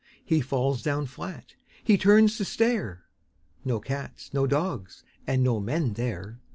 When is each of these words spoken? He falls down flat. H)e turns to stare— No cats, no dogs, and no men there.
He 0.25 0.41
falls 0.41 0.81
down 0.81 1.05
flat. 1.05 1.53
H)e 1.85 1.95
turns 1.95 2.35
to 2.37 2.43
stare— 2.43 3.05
No 3.63 3.79
cats, 3.79 4.33
no 4.33 4.47
dogs, 4.47 5.03
and 5.27 5.43
no 5.43 5.59
men 5.59 5.93
there. 5.93 6.39